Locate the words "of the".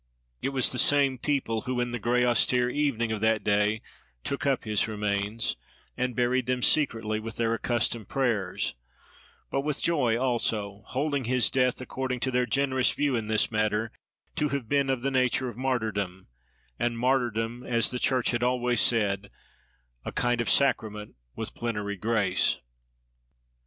14.89-15.11